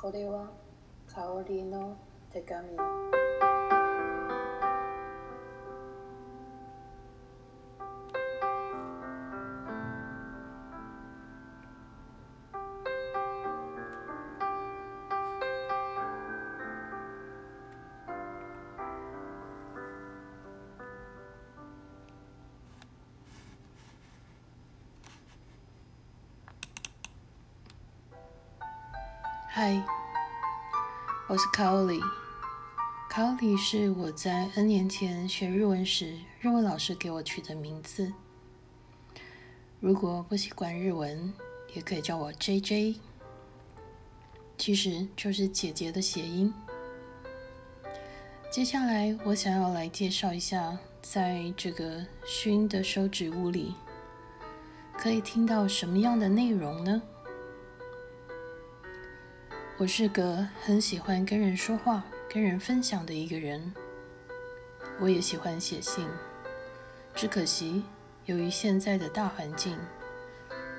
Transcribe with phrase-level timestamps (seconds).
[0.00, 0.48] これは
[1.08, 1.96] 香りの
[2.32, 2.68] 手紙。
[29.58, 29.97] 嗨，
[31.30, 32.00] 我是 Kaoli。
[33.10, 38.10] Kaoli 是我在 N 年前学日文时，日文老师给我取的名字。
[39.78, 41.34] 如果不习惯日文，
[41.74, 42.96] 也可以叫我 JJ，
[44.56, 46.50] 其实就是姐姐的谐音。
[48.50, 53.74] 接下来，我想要来介绍一下，在这个熏的手指屋里，
[54.96, 57.02] 可以听到什么样的内容呢？
[59.80, 63.72] 我是个很喜欢跟人说话、跟人分享的一个人。
[64.98, 66.04] 我也喜欢写信，
[67.14, 67.84] 只可惜
[68.24, 69.78] 由于现在的大环境，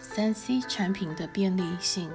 [0.00, 2.10] 三 C 产品的便利性，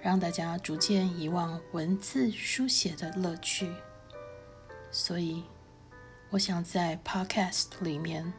[0.00, 3.68] 让大家逐渐遗忘文字书写的乐趣。
[4.92, 5.42] 所以，
[6.30, 8.32] 我想在 Podcast 里面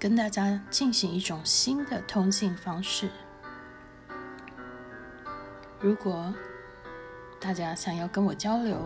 [0.00, 3.08] 跟大家进行一种新的通信方式。
[5.78, 6.34] 如果
[7.38, 8.76] 大家想要跟我交流，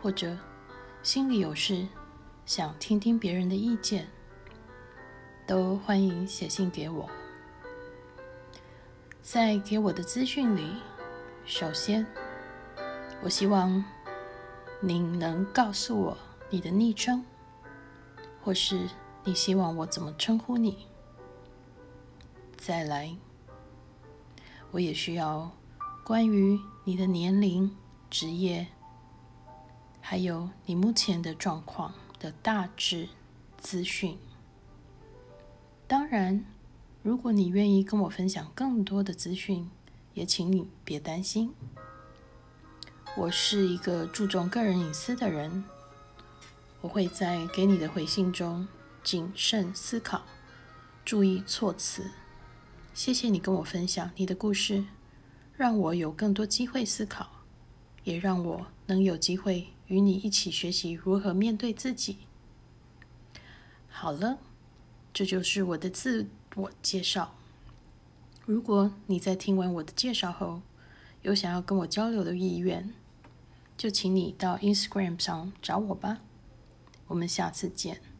[0.00, 0.36] 或者
[1.02, 1.86] 心里有事
[2.46, 4.08] 想听听别人的意见，
[5.46, 7.08] 都欢迎写信给我。
[9.20, 10.76] 在给我的资讯里，
[11.44, 12.06] 首先，
[13.22, 13.84] 我希望
[14.80, 16.16] 您能告诉我
[16.48, 17.24] 你的昵称，
[18.42, 18.88] 或是
[19.24, 20.86] 你希望我怎么称呼你。
[22.56, 23.14] 再来，
[24.70, 25.50] 我也需要。
[26.04, 27.74] 关于你的年龄、
[28.10, 28.66] 职业，
[30.02, 33.08] 还有你目前的状况的大致
[33.56, 34.18] 资讯。
[35.86, 36.44] 当然，
[37.02, 39.70] 如果你愿意跟我分享更多的资讯，
[40.12, 41.54] 也请你别担心。
[43.16, 45.64] 我是一个注重个人隐私的人，
[46.82, 48.68] 我会在给你的回信中
[49.02, 50.20] 谨慎思考，
[51.02, 52.10] 注意措辞。
[52.92, 54.84] 谢谢你跟我分享你的故事。
[55.56, 57.44] 让我有更多机会思考，
[58.02, 62.18] 也让我能有机会与你一起学习如何面对自己。
[63.88, 64.38] 好了，
[65.12, 66.26] 这就是我的自
[66.56, 67.36] 我介绍。
[68.44, 70.60] 如果你在听完我的介绍后，
[71.22, 72.92] 有想要跟我交流的意愿，
[73.76, 76.20] 就请你到 Instagram 上找我吧。
[77.06, 78.13] 我们下次见。